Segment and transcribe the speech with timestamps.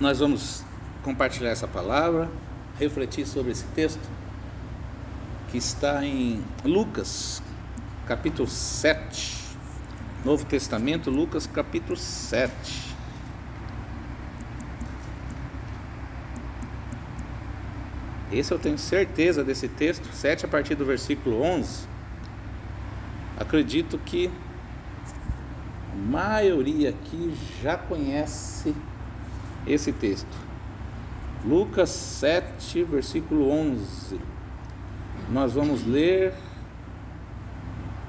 [0.00, 0.64] nós vamos
[1.02, 2.28] compartilhar essa palavra,
[2.78, 4.08] refletir sobre esse texto
[5.50, 7.42] que está em Lucas,
[8.06, 9.36] capítulo 7.
[10.24, 12.94] Novo Testamento, Lucas, capítulo 7.
[18.30, 21.88] Esse eu tenho certeza desse texto, 7 a partir do versículo 11.
[23.38, 24.30] Acredito que
[25.92, 28.74] a maioria aqui já conhece
[29.68, 30.48] esse texto.
[31.44, 34.18] Lucas 7, versículo 11.
[35.30, 36.34] Nós vamos ler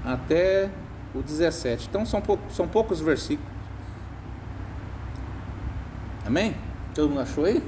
[0.04, 0.70] até
[1.14, 1.88] o 17.
[1.90, 3.52] Então são, pou, são poucos versículos.
[6.26, 6.56] Amém?
[6.94, 7.62] Todo mundo achou aí?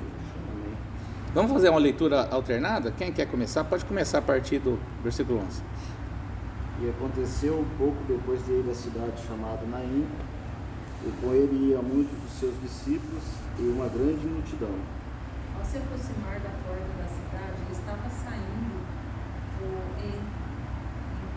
[1.34, 2.92] Vamos fazer uma leitura alternada?
[2.92, 3.64] Quem quer começar?
[3.64, 5.64] Pode começar a partir do versículo 11.
[6.82, 10.06] E aconteceu um pouco depois de ir à cidade chamada Naim,
[11.06, 13.24] e com ele ia muitos dos seus discípulos
[13.60, 14.76] e uma grande multidão.
[15.58, 18.80] Ao se aproximar da porta da cidade, ele estava saindo
[19.62, 19.70] o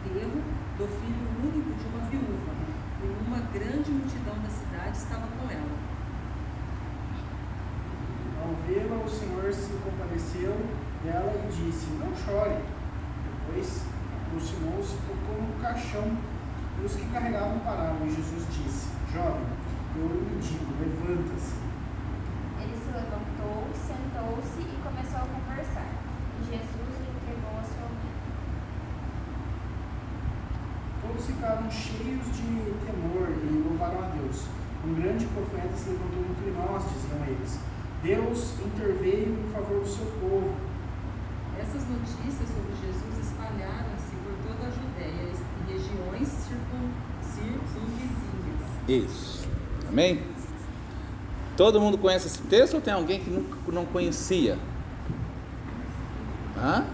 [0.05, 0.43] enterro
[0.79, 2.53] do filho único de uma viúva,
[3.03, 5.95] e uma grande multidão da cidade estava com ela.
[8.43, 10.55] Ao vê-la, o Senhor se compadeceu
[11.03, 12.59] dela e disse: Não chore.
[13.47, 13.83] Depois
[14.27, 16.17] aproximou-se, tocou no caixão
[16.81, 18.07] e os que carregavam pararam.
[18.07, 19.47] E Jesus disse: Jovem,
[19.97, 21.55] eu lhe digo, levanta-se.
[22.95, 25.91] Levantou, sentou-se e começou a conversar.
[26.39, 28.13] E Jesus lhe entregou a sua mãe.
[31.03, 34.47] Todos ficaram cheios de temor e louvaram a Deus.
[34.87, 37.59] Um grande profeta se levantou entre nós, diziam eles.
[38.05, 40.55] Deus interveio em favor do seu povo.
[41.59, 46.91] Essas notícias sobre Jesus espalharam-se por toda a Judéia e regiões circun,
[47.23, 48.63] circunvizinhas.
[48.87, 49.49] Isso.
[49.89, 50.34] Amém?
[51.57, 54.59] Todo mundo conhece esse texto ou tem alguém que nunca não conhecia?
[56.57, 56.85] Hã?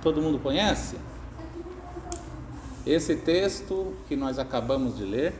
[0.00, 0.96] Todo mundo conhece?
[2.86, 5.34] Esse texto que nós acabamos de ler,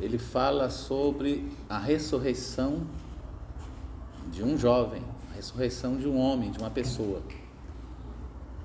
[0.00, 2.86] ele fala sobre a ressurreição
[4.30, 7.20] de um jovem, a ressurreição de um homem, de uma pessoa.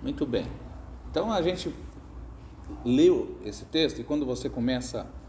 [0.03, 0.45] Muito bem.
[1.09, 1.73] Então a gente
[2.85, 5.22] leu esse texto e quando você começa a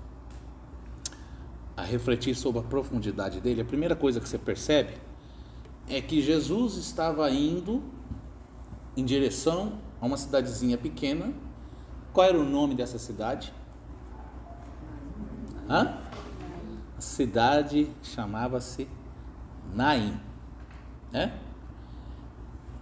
[1.85, 4.95] refletir sobre a profundidade dele, a primeira coisa que você percebe
[5.89, 7.83] é que Jesus estava indo
[8.97, 11.33] em direção a uma cidadezinha pequena.
[12.13, 13.53] Qual era o nome dessa cidade?
[15.69, 15.99] Hã?
[16.97, 18.89] A cidade chamava-se
[19.75, 20.19] Naim.
[21.13, 21.39] Né?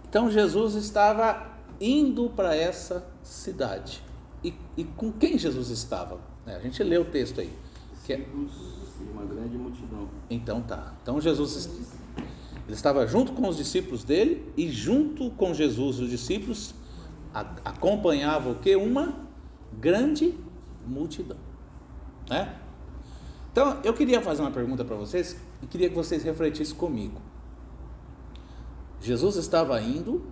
[0.07, 4.01] Então Jesus estava indo para essa cidade.
[4.43, 6.19] E, e, com quem Jesus estava?
[6.45, 7.51] É, a gente lê o texto aí.
[8.05, 8.27] Que é...
[9.13, 10.09] uma grande multidão.
[10.29, 10.93] Então tá.
[11.01, 11.69] Então Jesus
[12.65, 16.73] ele estava junto com os discípulos dele e junto com Jesus os discípulos
[17.63, 19.17] acompanhava o que uma
[19.73, 20.35] grande
[20.85, 21.37] multidão,
[22.29, 22.57] né?
[23.51, 27.21] Então eu queria fazer uma pergunta para vocês e queria que vocês refletissem comigo.
[29.01, 30.25] Jesus estava indo,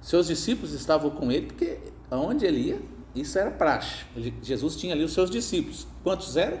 [0.00, 1.78] seus discípulos estavam com ele porque
[2.10, 2.80] aonde ele ia
[3.14, 4.04] isso era praxe.
[4.16, 5.86] Ele, Jesus tinha ali os seus discípulos.
[6.02, 6.58] Quantos eram?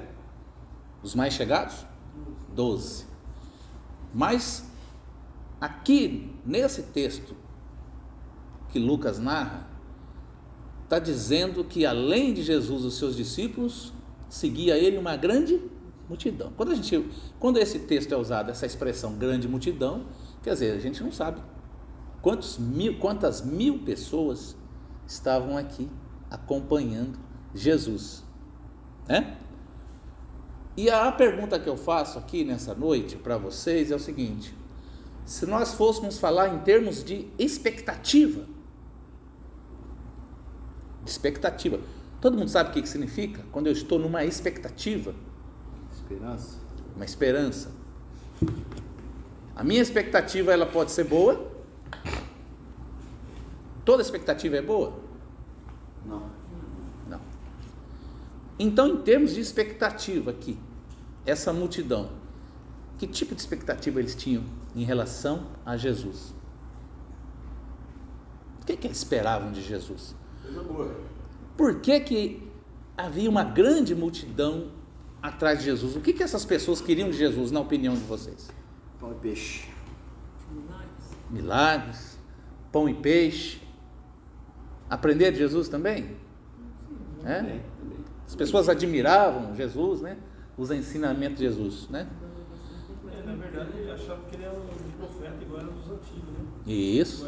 [1.04, 1.86] Os mais chegados?
[2.54, 3.04] Doze.
[4.12, 4.68] Mas
[5.60, 7.36] aqui nesse texto
[8.70, 9.68] que Lucas narra,
[10.82, 13.92] está dizendo que além de Jesus os seus discípulos,
[14.28, 15.60] seguia ele uma grande
[16.08, 16.52] multidão.
[16.56, 20.06] Quando a gente, quando esse texto é usado, essa expressão grande multidão,
[20.42, 21.40] quer dizer, a gente não sabe
[22.20, 24.56] quantos mil, quantas mil pessoas
[25.06, 25.88] estavam aqui
[26.30, 27.18] acompanhando
[27.54, 28.24] Jesus,
[29.06, 29.38] né?
[30.76, 34.54] E a pergunta que eu faço aqui nessa noite para vocês é o seguinte:
[35.24, 38.44] se nós fôssemos falar em termos de expectativa,
[41.04, 41.80] de expectativa,
[42.20, 43.42] todo mundo sabe o que, que significa?
[43.52, 45.14] Quando eu estou numa expectativa,
[45.92, 46.58] Esperança.
[46.96, 47.70] uma esperança.
[49.54, 51.52] A minha expectativa ela pode ser boa.
[53.84, 54.94] Toda expectativa é boa?
[56.04, 56.18] Não.
[56.18, 56.43] Não.
[58.58, 60.58] Então, em termos de expectativa aqui,
[61.26, 62.10] essa multidão,
[62.98, 66.32] que tipo de expectativa eles tinham em relação a Jesus?
[68.62, 70.14] O que, que eles esperavam de Jesus?
[71.56, 72.48] Por que, que
[72.96, 74.70] havia uma grande multidão
[75.20, 75.96] atrás de Jesus?
[75.96, 78.50] O que, que essas pessoas queriam de Jesus, na opinião de vocês?
[79.00, 79.68] Pão e peixe.
[81.30, 82.18] Milagres,
[82.70, 83.60] pão e peixe.
[84.88, 86.16] Aprender de Jesus também?
[87.24, 87.60] É?
[88.26, 90.16] As pessoas admiravam Jesus, né?
[90.56, 92.08] Os ensinamentos de Jesus, né?
[93.24, 96.44] na verdade, ele achava que ele era um profeta igual era dos antigos, né?
[96.66, 97.26] Isso.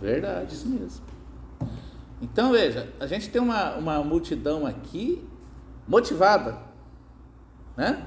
[0.00, 1.02] Verdade, isso mesmo.
[2.22, 5.22] Então veja, a gente tem uma, uma multidão aqui
[5.86, 6.58] motivada,
[7.76, 8.06] né?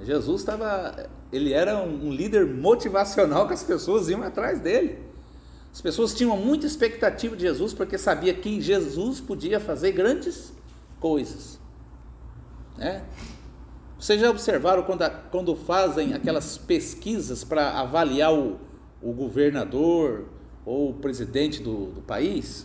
[0.00, 4.98] Jesus estava, ele era um, um líder motivacional que as pessoas iam atrás dele.
[5.72, 10.52] As pessoas tinham muita expectativa de Jesus porque sabia que Jesus podia fazer grandes
[11.00, 11.60] coisas,
[12.76, 13.02] né?
[13.98, 18.56] Vocês já observaram quando, a- quando fazem aquelas pesquisas para avaliar o,
[19.02, 20.26] o governador
[20.64, 22.64] ou o presidente do, do país?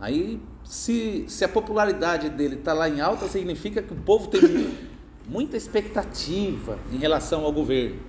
[0.00, 4.40] Aí, se, se a popularidade dele está lá em alta, significa que o povo tem
[4.40, 4.74] mu-
[5.28, 8.00] muita expectativa em relação ao governo.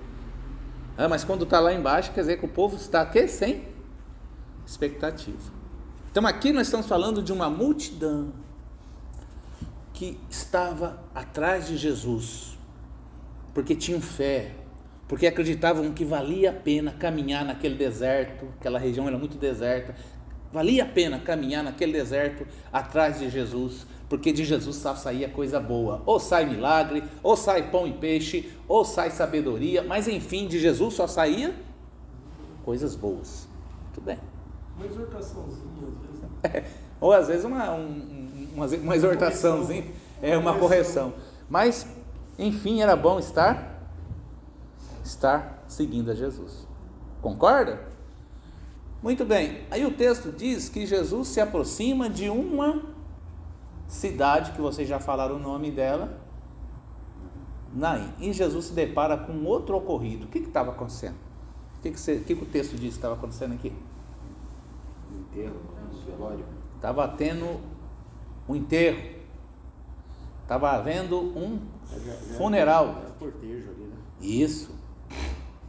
[0.97, 3.27] Ah, mas quando está lá embaixo, quer dizer que o povo está quê?
[3.27, 3.63] sem
[4.65, 5.51] expectativa.
[6.11, 8.31] Então aqui nós estamos falando de uma multidão
[9.97, 12.55] que estava atrás de Jesus,
[13.51, 14.51] porque tinham fé,
[15.07, 19.95] porque acreditavam que valia a pena caminhar naquele deserto, aquela região era muito deserta,
[20.53, 25.59] valia a pena caminhar naquele deserto atrás de Jesus, porque de Jesus só saía coisa
[25.59, 30.59] boa, ou sai milagre, ou sai pão e peixe, ou sai sabedoria, mas enfim, de
[30.59, 31.55] Jesus só saía
[32.63, 33.47] coisas boas.
[33.85, 34.19] Muito bem.
[34.75, 35.87] Uma exortaçãozinha,
[36.43, 36.71] às vezes.
[37.01, 38.26] Ou às vezes uma, um- um-
[38.57, 39.85] uma, uma exortaçãozinha,
[40.21, 41.13] é uma correção.
[41.47, 41.87] Mas,
[42.39, 43.87] enfim, era bom estar,
[45.03, 46.67] estar seguindo a Jesus.
[47.21, 47.81] Concorda?
[49.01, 49.61] Muito bem.
[49.69, 52.81] Aí o texto diz que Jesus se aproxima de uma
[53.87, 56.17] cidade, que vocês já falaram o nome dela,
[57.73, 58.11] Naim.
[58.19, 60.25] E Jesus se depara com outro ocorrido.
[60.25, 61.15] O que que estava acontecendo?
[61.77, 63.71] O que, que, você- o que que o texto diz que estava acontecendo aqui?
[65.11, 65.57] Enterro,
[66.07, 66.43] velório.
[66.75, 67.59] Estava tendo
[68.47, 69.17] um enterro.
[70.43, 71.59] Estava havendo um
[72.37, 72.99] funeral.
[73.01, 73.95] Era cortejo ali, né?
[74.21, 74.75] Isso.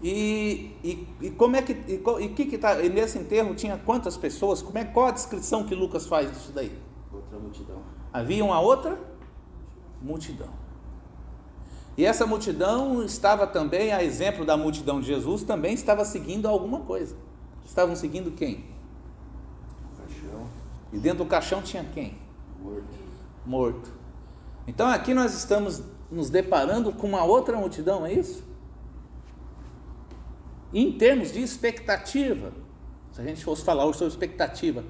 [0.01, 3.77] E, e, e como é que e, e que que tá e nesse enterro tinha
[3.77, 4.63] quantas pessoas?
[4.63, 6.79] Como é qual a descrição que Lucas faz disso daí?
[7.13, 7.83] Outra multidão.
[8.13, 8.99] Havia uma outra
[10.01, 10.51] multidão.
[11.97, 16.81] E essa multidão estava também, a exemplo da multidão de Jesus, também estava seguindo alguma
[16.81, 17.17] coisa.
[17.65, 18.65] Estavam seguindo quem?
[19.97, 20.47] Caixão,
[20.93, 22.17] E dentro do caixão tinha quem?
[23.45, 23.91] Morto.
[24.67, 28.45] Então aqui nós estamos nos deparando com uma outra multidão, é isso?
[30.73, 32.53] Em termos de expectativa,
[33.13, 34.85] se a gente fosse falar hoje sobre expectativa,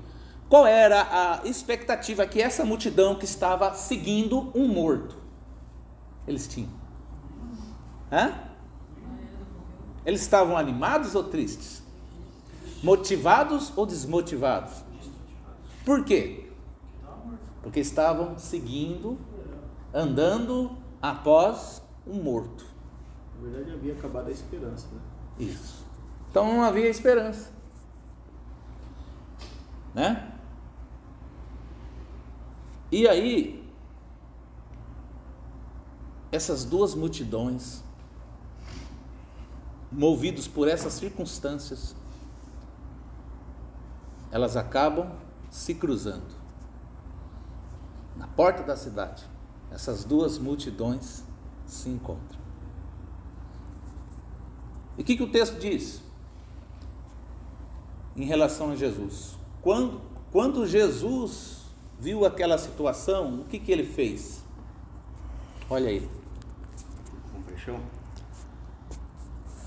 [0.48, 5.16] qual era a expectativa que essa multidão que estava seguindo um morto
[6.26, 6.70] eles tinham?
[8.10, 8.34] Hã?
[10.04, 11.82] Eles estavam animados ou tristes?
[12.82, 14.72] Motivados ou desmotivados?
[15.84, 16.47] Por quê?
[17.68, 19.18] Porque estavam seguindo,
[19.92, 22.64] andando após um morto.
[23.36, 25.00] Na verdade havia acabado a esperança, né?
[25.38, 25.84] Isso.
[26.30, 27.52] Então não havia esperança.
[29.94, 30.32] Né?
[32.90, 33.62] E aí,
[36.32, 37.82] essas duas multidões,
[39.92, 41.94] movidos por essas circunstâncias,
[44.30, 45.12] elas acabam
[45.50, 46.37] se cruzando.
[48.18, 49.24] Na porta da cidade,
[49.70, 51.22] essas duas multidões
[51.64, 52.40] se encontram.
[54.96, 56.02] E o que, que o texto diz?
[58.16, 59.38] Em relação a Jesus.
[59.62, 60.00] Quando,
[60.32, 61.66] quando Jesus
[62.00, 64.42] viu aquela situação, o que, que ele fez?
[65.70, 66.08] Olha aí.
[67.32, 67.80] Compaixão.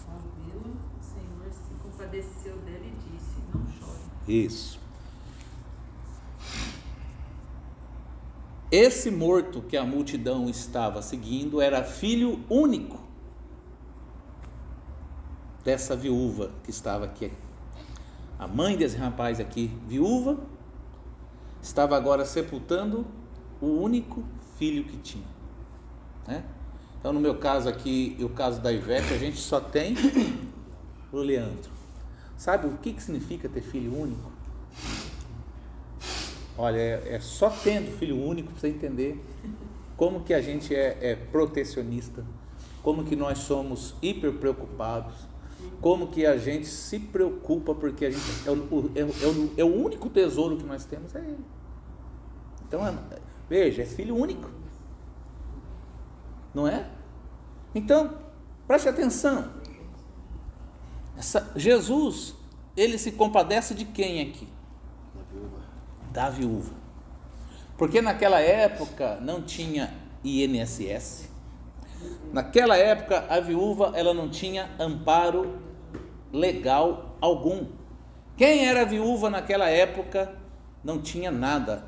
[0.09, 3.99] Ao vê-lo, o Senhor se compadeceu dele e disse: Não chore.
[4.27, 4.80] Isso.
[8.71, 13.01] Esse morto que a multidão estava seguindo era filho único
[15.61, 17.33] dessa viúva que estava aqui.
[18.39, 20.39] A mãe desse rapaz aqui, viúva,
[21.61, 23.05] estava agora sepultando
[23.59, 24.23] o único
[24.57, 25.27] filho que tinha.
[26.25, 26.45] né?
[26.97, 29.95] Então, no meu caso aqui e o caso da Ivete, a gente só tem
[31.11, 31.71] o Leandro.
[32.37, 34.31] Sabe o que, que significa ter filho único?
[36.61, 39.19] Olha, é, é só tendo filho único para você entender
[39.97, 42.23] como que a gente é, é protecionista,
[42.83, 45.15] como que nós somos hiper preocupados,
[45.81, 49.63] como que a gente se preocupa porque a gente é é o- é o- é
[49.63, 51.43] o único tesouro que nós temos é ele.
[52.67, 52.93] Então, é-
[53.49, 54.47] veja, é filho único,
[56.53, 56.87] não é?
[57.73, 58.19] Então,
[58.67, 59.49] preste atenção.
[61.17, 62.35] Essa- Jesus,
[62.77, 64.47] ele se compadece de quem aqui?
[66.11, 66.73] Da viúva.
[67.77, 71.31] Porque naquela época não tinha INSS,
[72.31, 75.59] Naquela época, a viúva ela não tinha amparo
[76.31, 77.65] legal algum.
[78.37, 80.33] Quem era viúva naquela época
[80.83, 81.85] não tinha nada.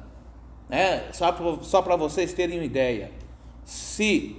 [0.69, 3.11] É, só para vocês terem uma ideia.
[3.63, 4.35] Se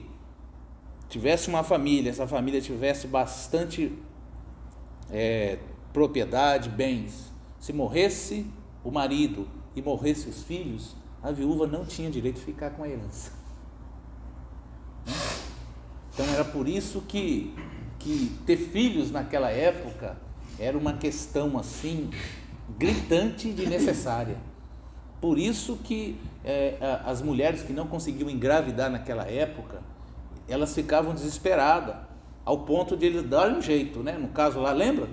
[1.08, 3.96] tivesse uma família, essa família tivesse bastante
[5.10, 5.58] é,
[5.92, 8.46] propriedade, bens, se morresse
[8.82, 12.88] o marido e morresse os filhos, a viúva não tinha direito de ficar com a
[12.88, 13.32] herança.
[16.12, 17.54] Então era por isso que,
[17.98, 20.16] que ter filhos naquela época
[20.58, 22.10] era uma questão assim
[22.78, 24.36] gritante de necessária.
[25.20, 29.82] Por isso que é, as mulheres que não conseguiam engravidar naquela época,
[30.46, 31.96] elas ficavam desesperadas,
[32.44, 34.12] ao ponto de eles darem um jeito, né?
[34.18, 35.08] No caso lá, lembra?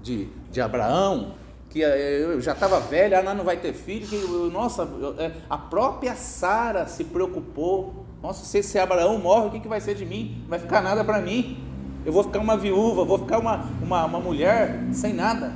[0.00, 1.34] De, de Abraão,
[1.72, 4.16] que é, eu já estava velha, Ana não vai ter filho, que,
[4.52, 4.86] nossa,
[5.18, 9.80] é, a própria Sara se preocupou, nossa, se esse Abraão morre, o que, que vai
[9.80, 10.36] ser de mim?
[10.42, 11.66] Não vai ficar nada para mim,
[12.04, 15.50] eu vou ficar uma viúva, vou ficar uma, uma, uma mulher sem nada.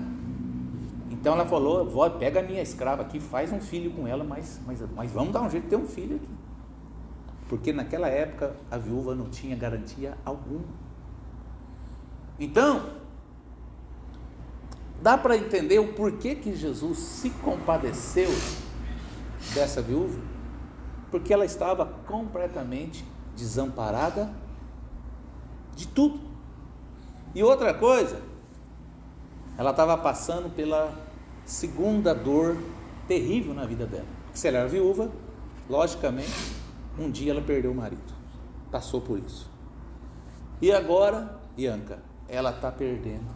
[1.10, 4.58] Então ela falou: vó, pega a minha escrava aqui, faz um filho com ela, mas,
[4.66, 6.28] mas, mas vamos dar um jeito de ter um filho aqui.
[7.46, 10.64] Porque naquela época a viúva não tinha garantia alguma.
[12.38, 12.82] Então,
[15.02, 18.28] dá para entender o porquê que Jesus se compadeceu
[19.54, 20.18] dessa viúva?
[21.10, 23.04] Porque ela estava completamente
[23.36, 24.32] desamparada
[25.74, 26.20] de tudo.
[27.34, 28.20] E outra coisa,
[29.58, 30.92] ela estava passando pela
[31.44, 32.56] segunda dor
[33.06, 34.06] terrível na vida dela.
[34.24, 35.10] Porque se ela era viúva,
[35.68, 36.56] logicamente,
[36.98, 38.14] um dia ela perdeu o marido.
[38.70, 39.50] Passou por isso.
[40.60, 41.98] E agora, Bianca,
[42.28, 43.35] ela está perdendo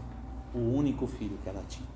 [0.55, 1.89] o único filho que ela tinha.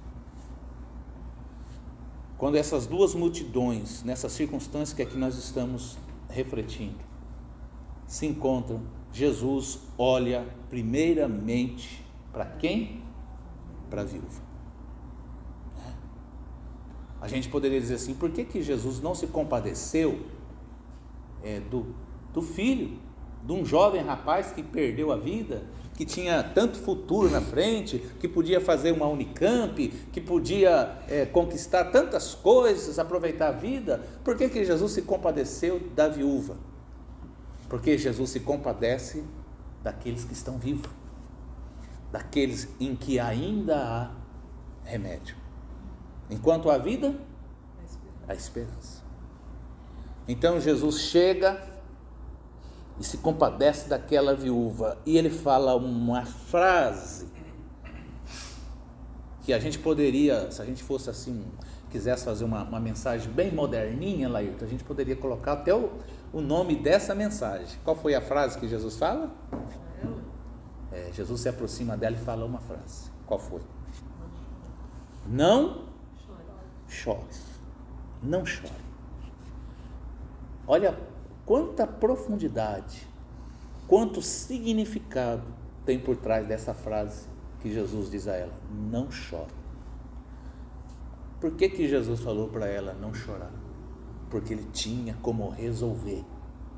[2.37, 5.96] Quando essas duas multidões, nessas circunstâncias que aqui nós estamos
[6.28, 6.99] refletindo,
[8.06, 8.82] se encontram,
[9.12, 13.02] Jesus olha primeiramente para quem?
[13.88, 14.42] Para a viúva.
[17.20, 20.26] A gente poderia dizer assim: por que, que Jesus não se compadeceu
[21.42, 21.94] é, do,
[22.34, 22.99] do filho,
[23.44, 25.62] de um jovem rapaz que perdeu a vida,
[25.94, 31.84] que tinha tanto futuro na frente, que podia fazer uma Unicamp, que podia é, conquistar
[31.84, 34.02] tantas coisas, aproveitar a vida?
[34.24, 36.56] Por que, que Jesus se compadeceu da viúva?
[37.68, 39.22] Porque Jesus se compadece
[39.82, 40.90] daqueles que estão vivos,
[42.10, 44.10] daqueles em que ainda há
[44.84, 45.36] remédio.
[46.30, 47.14] Enquanto há vida,
[48.26, 49.04] há esperança.
[50.26, 51.73] Então Jesus chega
[52.98, 57.28] e se compadece daquela viúva e ele fala uma frase
[59.42, 61.44] que a gente poderia, se a gente fosse assim,
[61.90, 65.92] quisesse fazer uma, uma mensagem bem moderninha, Laírton, a gente poderia colocar até o,
[66.32, 67.78] o nome dessa mensagem.
[67.84, 69.30] Qual foi a frase que Jesus fala?
[70.90, 73.10] É, Jesus se aproxima dela e fala uma frase.
[73.26, 73.60] Qual foi?
[75.26, 75.88] Não
[76.88, 77.20] chore.
[78.22, 78.72] Não chore.
[80.66, 80.96] Olha
[81.46, 83.06] quanta profundidade,
[83.86, 85.44] quanto significado
[85.84, 87.26] tem por trás dessa frase
[87.60, 88.52] que Jesus diz a ela:
[88.90, 89.52] não chore.
[91.40, 93.52] Por que, que Jesus falou para ela não chorar?
[94.30, 96.24] Porque ele tinha como resolver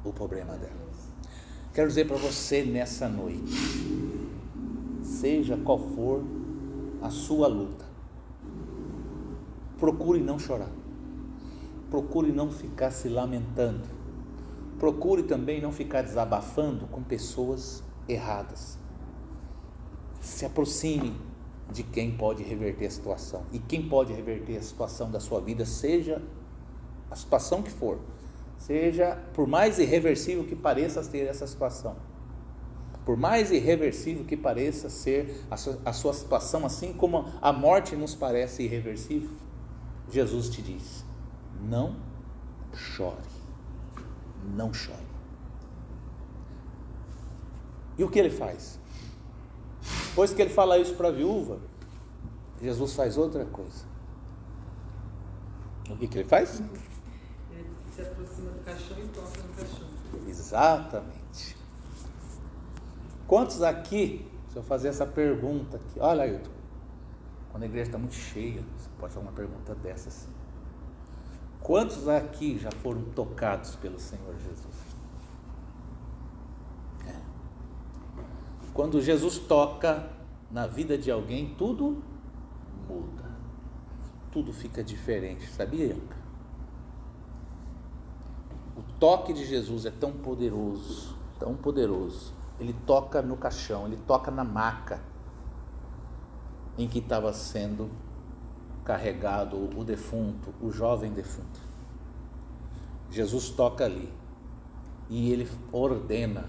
[0.04, 0.87] o problema dela.
[1.73, 3.52] Quero dizer para você nessa noite,
[5.02, 6.25] seja qual for
[7.02, 7.85] a sua luta,
[9.78, 10.70] procure não chorar.
[11.90, 13.95] Procure não ficar se lamentando.
[14.78, 18.78] Procure também não ficar desabafando com pessoas erradas.
[20.21, 21.14] Se aproxime
[21.71, 23.45] de quem pode reverter a situação.
[23.52, 26.23] E quem pode reverter a situação da sua vida, seja
[27.11, 27.99] a situação que for,
[28.59, 31.97] seja por mais irreversível que pareça ter essa situação,
[33.04, 37.95] por mais irreversível que pareça ser a sua, a sua situação, assim como a morte
[37.95, 39.30] nos parece irreversível,
[40.11, 41.04] Jesus te diz:
[41.62, 41.97] não
[42.75, 43.16] chore,
[44.46, 45.06] não chore.
[47.98, 48.78] E o que ele faz?
[50.08, 51.58] Depois que ele fala isso para a viúva,
[52.60, 53.84] Jesus faz outra coisa.
[55.90, 56.60] O que, que ele faz?
[57.50, 59.88] Ele se aproxima do caixão e toca no caixão.
[60.26, 61.56] Exatamente.
[63.26, 66.50] Quantos aqui, se eu fazer essa pergunta aqui, olha Ailton,
[67.50, 70.28] quando a igreja está muito cheia, você pode fazer uma pergunta dessas.
[71.66, 74.76] Quantos aqui já foram tocados pelo Senhor Jesus?
[77.08, 77.20] É.
[78.73, 80.08] Quando Jesus toca
[80.49, 82.00] na vida de alguém, tudo
[82.88, 83.25] muda.
[84.30, 85.96] Tudo fica diferente, sabia?
[88.76, 92.32] O toque de Jesus é tão poderoso tão poderoso.
[92.58, 95.00] Ele toca no caixão, ele toca na maca
[96.78, 97.90] em que estava sendo
[98.87, 101.61] carregado o defunto, o jovem defunto.
[103.11, 104.09] Jesus toca ali
[105.11, 106.45] e ele ordena,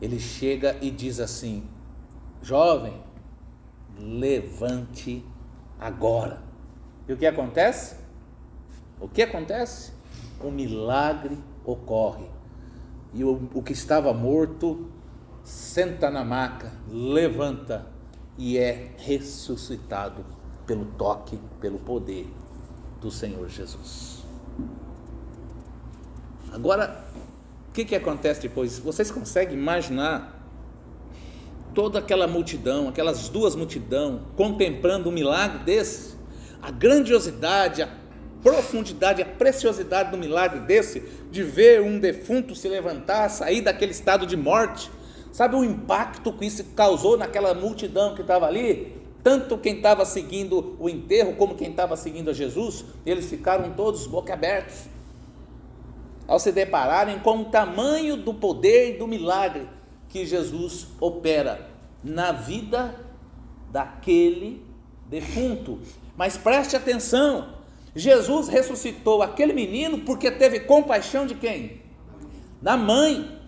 [0.00, 1.64] ele chega e diz assim:
[2.40, 2.94] Jovem,
[3.98, 5.24] levante
[5.80, 6.40] agora.
[7.08, 7.96] E o que acontece?
[9.00, 9.92] O que acontece?
[10.40, 12.26] O milagre ocorre.
[13.12, 14.88] E o, o que estava morto
[15.42, 17.86] senta na maca, levanta
[18.36, 20.37] e é ressuscitado
[20.68, 22.26] pelo toque, pelo poder
[23.00, 24.22] do Senhor Jesus.
[26.52, 27.04] Agora,
[27.68, 28.78] o que, que acontece depois?
[28.78, 30.38] Vocês conseguem imaginar
[31.74, 36.16] toda aquela multidão, aquelas duas multidão, contemplando um milagre desse?
[36.60, 37.88] A grandiosidade, a
[38.42, 44.26] profundidade, a preciosidade do milagre desse, de ver um defunto se levantar, sair daquele estado
[44.26, 44.90] de morte.
[45.32, 48.97] Sabe o impacto que isso causou naquela multidão que estava ali?
[49.28, 54.06] Tanto quem estava seguindo o enterro como quem estava seguindo a Jesus, eles ficaram todos
[54.06, 54.84] boca abertos.
[56.26, 59.68] Ao se depararem com o tamanho do poder e do milagre
[60.08, 61.68] que Jesus opera
[62.02, 62.94] na vida
[63.70, 64.64] daquele
[65.10, 65.78] defunto.
[66.16, 67.52] Mas preste atenção,
[67.94, 71.82] Jesus ressuscitou aquele menino porque teve compaixão de quem?
[72.62, 73.38] Da mãe.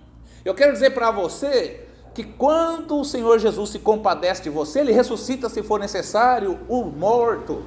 [0.44, 4.92] Eu quero dizer para você que quando o Senhor Jesus se compadece de você, ele
[4.92, 7.62] ressuscita se for necessário o morto.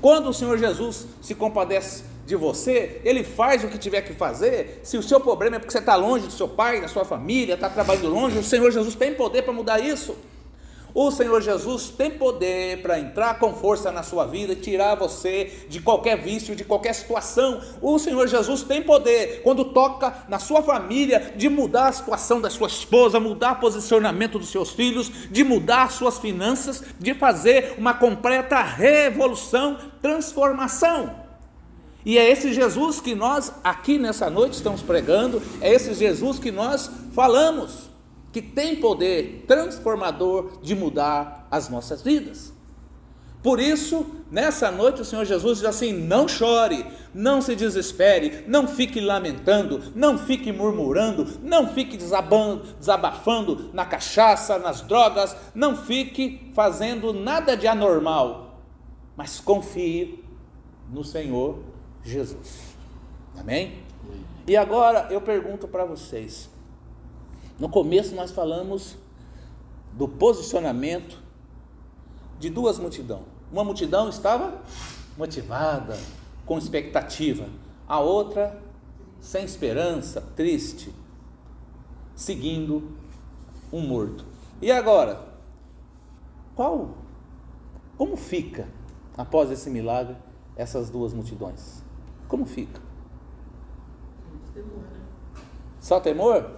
[0.00, 4.80] Quando o Senhor Jesus se compadece de você, ele faz o que tiver que fazer.
[4.82, 7.54] Se o seu problema é porque você está longe do seu pai, da sua família,
[7.54, 10.14] está trabalhando longe, o Senhor Jesus tem poder para mudar isso.
[11.00, 15.80] O Senhor Jesus tem poder para entrar com força na sua vida tirar você de
[15.80, 17.60] qualquer vício, de qualquer situação.
[17.80, 22.50] O Senhor Jesus tem poder, quando toca na sua família, de mudar a situação da
[22.50, 27.76] sua esposa, mudar o posicionamento dos seus filhos, de mudar as suas finanças, de fazer
[27.78, 31.14] uma completa revolução, transformação.
[32.04, 36.50] E é esse Jesus que nós aqui nessa noite estamos pregando, é esse Jesus que
[36.50, 37.87] nós falamos,
[38.32, 42.52] que tem poder transformador de mudar as nossas vidas.
[43.42, 48.66] Por isso, nessa noite o Senhor Jesus diz assim: não chore, não se desespere, não
[48.66, 57.12] fique lamentando, não fique murmurando, não fique desabafando na cachaça, nas drogas, não fique fazendo
[57.12, 58.60] nada de anormal,
[59.16, 60.22] mas confie
[60.90, 61.60] no Senhor
[62.04, 62.74] Jesus.
[63.38, 63.82] Amém?
[64.48, 66.50] E agora eu pergunto para vocês.
[67.58, 68.96] No começo nós falamos
[69.92, 71.18] do posicionamento
[72.38, 73.24] de duas multidões.
[73.50, 74.62] Uma multidão estava
[75.16, 75.98] motivada,
[76.46, 77.48] com expectativa,
[77.86, 78.62] a outra
[79.20, 80.94] sem esperança, triste,
[82.14, 82.92] seguindo
[83.72, 84.24] um morto.
[84.62, 85.26] E agora,
[86.54, 86.90] qual
[87.96, 88.68] como fica
[89.16, 90.16] após esse milagre
[90.56, 91.82] essas duas multidões?
[92.28, 92.80] Como fica?
[94.54, 94.62] Né?
[95.80, 96.57] Só temor?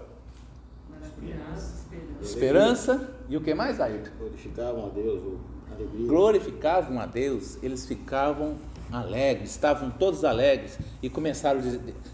[1.23, 1.85] Esperança.
[2.23, 4.11] Esperança e o que mais, Ayrton?
[4.19, 5.41] Glorificavam a Deus,
[5.73, 6.07] alegria.
[6.07, 8.57] Glorificavam a Deus, eles ficavam
[8.93, 11.61] alegres, estavam todos alegres e começaram,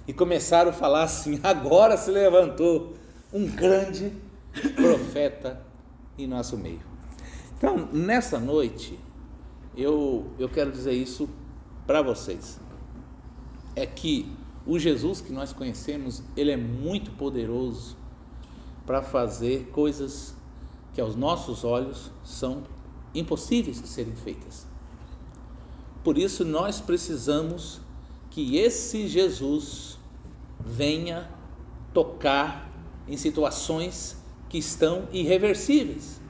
[0.06, 2.94] e começaram a falar assim: agora se levantou
[3.32, 4.12] um grande
[4.74, 5.60] profeta
[6.18, 6.80] em nosso meio.
[7.56, 8.98] Então, nessa noite,
[9.76, 11.28] eu, eu quero dizer isso
[11.86, 12.58] para vocês.
[13.74, 14.30] É que
[14.66, 17.96] o Jesus que nós conhecemos, ele é muito poderoso
[18.86, 20.34] para fazer coisas
[20.94, 22.62] que aos nossos olhos são
[23.14, 24.66] impossíveis de serem feitas.
[26.04, 27.80] Por isso nós precisamos
[28.30, 29.98] que esse Jesus
[30.60, 31.28] venha
[31.92, 32.70] tocar
[33.08, 34.16] em situações
[34.48, 36.20] que estão irreversíveis.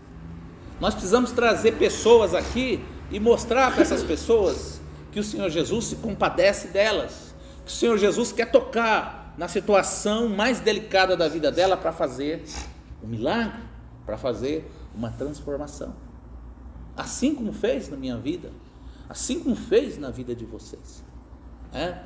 [0.81, 4.81] Nós precisamos trazer pessoas aqui e mostrar para essas pessoas
[5.13, 10.29] que o Senhor Jesus se compadece delas, que o Senhor Jesus quer tocar na situação
[10.29, 12.45] mais delicada da vida dela para fazer
[13.03, 13.63] um milagre,
[14.05, 15.95] para fazer uma transformação.
[16.97, 18.51] Assim como fez na minha vida,
[19.09, 21.03] assim como fez na vida de vocês.
[21.73, 22.03] É?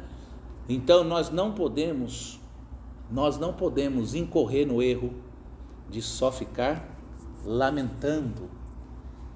[0.68, 2.40] Então nós não podemos,
[3.10, 5.12] nós não podemos incorrer no erro
[5.88, 6.88] de só ficar
[7.44, 8.50] lamentando,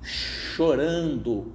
[0.03, 1.53] chorando,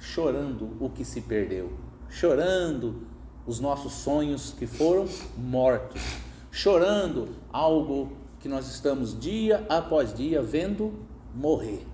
[0.00, 1.72] chorando o que se perdeu,
[2.10, 3.06] chorando
[3.46, 5.06] os nossos sonhos que foram
[5.36, 6.02] mortos,
[6.50, 10.92] chorando algo que nós estamos dia após dia vendo
[11.34, 11.86] morrer.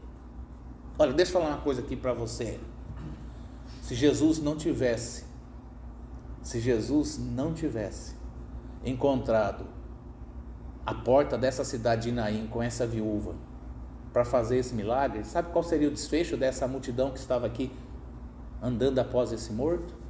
[0.99, 2.59] Olha, deixa eu falar uma coisa aqui para você.
[3.83, 5.25] Se Jesus não tivesse,
[6.43, 8.15] se Jesus não tivesse
[8.85, 9.67] encontrado
[10.85, 13.35] a porta dessa cidade de Naim com essa viúva
[14.13, 17.71] para fazer esse milagre, sabe qual seria o desfecho dessa multidão que estava aqui
[18.63, 20.02] andando após esse morto?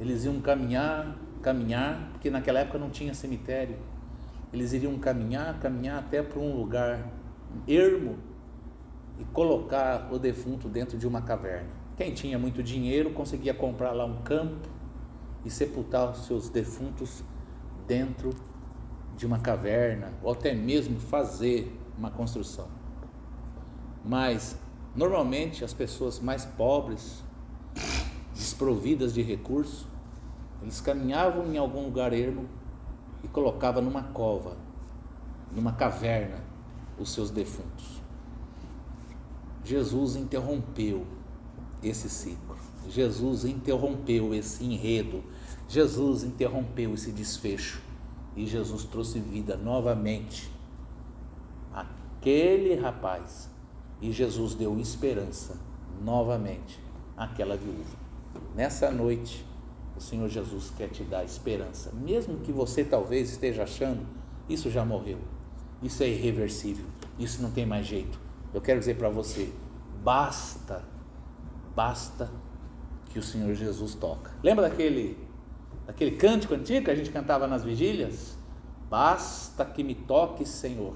[0.00, 3.76] Eles iam caminhar, caminhar, porque naquela época não tinha cemitério.
[4.52, 7.00] Eles iriam caminhar, caminhar até para um lugar
[7.66, 8.16] ermo
[9.18, 11.70] e colocar o defunto dentro de uma caverna.
[11.96, 14.68] Quem tinha muito dinheiro conseguia comprar lá um campo
[15.44, 17.22] e sepultar os seus defuntos
[17.86, 18.30] dentro
[19.16, 22.66] de uma caverna, ou até mesmo fazer uma construção.
[24.04, 24.56] Mas
[24.94, 27.23] normalmente as pessoas mais pobres,
[28.34, 29.86] desprovidas de recursos,
[30.62, 32.48] eles caminhavam em algum lugar ermo
[33.22, 34.56] e colocavam numa cova,
[35.54, 36.42] numa caverna,
[36.98, 38.02] os seus defuntos.
[39.64, 41.06] Jesus interrompeu
[41.82, 42.56] esse ciclo.
[42.88, 45.22] Jesus interrompeu esse enredo.
[45.68, 47.80] Jesus interrompeu esse desfecho.
[48.36, 50.50] E Jesus trouxe vida novamente
[51.72, 53.48] àquele rapaz.
[54.02, 55.56] E Jesus deu esperança
[56.02, 56.78] novamente
[57.16, 58.03] àquela viúva.
[58.54, 59.44] Nessa noite,
[59.96, 64.06] o Senhor Jesus quer te dar esperança, mesmo que você talvez esteja achando
[64.48, 65.18] isso já morreu,
[65.82, 66.84] isso é irreversível,
[67.18, 68.18] isso não tem mais jeito.
[68.52, 69.52] Eu quero dizer para você,
[70.02, 70.84] basta,
[71.74, 72.30] basta
[73.10, 74.30] que o Senhor Jesus toca.
[74.42, 75.18] Lembra daquele
[75.86, 78.36] daquele cântico antigo que a gente cantava nas vigílias?
[78.88, 80.94] Basta que me toque, Senhor,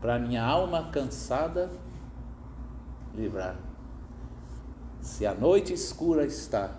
[0.00, 1.70] para minha alma cansada
[3.14, 3.56] livrar.
[5.04, 6.78] Se a noite escura está,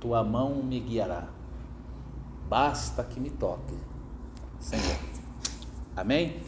[0.00, 1.28] tua mão me guiará.
[2.48, 3.74] Basta que me toque,
[4.58, 4.96] Senhor.
[5.94, 6.40] Amém?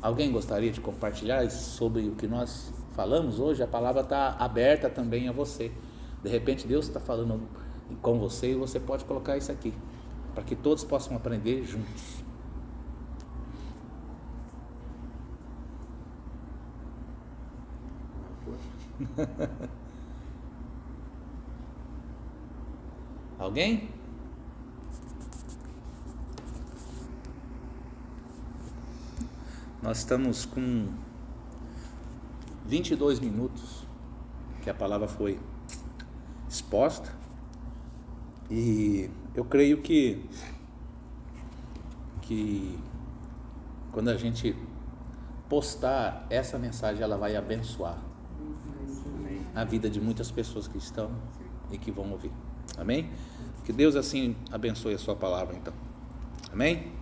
[0.00, 3.62] Alguém gostaria de compartilhar sobre o que nós falamos hoje?
[3.62, 5.70] A palavra está aberta também a você.
[6.22, 7.38] De repente Deus está falando
[8.00, 9.74] com você e você pode colocar isso aqui,
[10.34, 12.17] para que todos possam aprender juntos.
[23.38, 23.88] Alguém?
[29.80, 30.88] Nós estamos com
[32.66, 33.86] 22 minutos
[34.62, 35.38] que a palavra foi
[36.48, 37.12] exposta
[38.50, 40.28] e eu creio que
[42.22, 42.78] que
[43.92, 44.56] quando a gente
[45.48, 48.07] postar essa mensagem ela vai abençoar
[49.54, 51.10] a vida de muitas pessoas que estão
[51.70, 52.32] e que vão ouvir.
[52.76, 53.10] Amém?
[53.64, 55.74] Que Deus assim abençoe a sua palavra então.
[56.52, 56.97] Amém?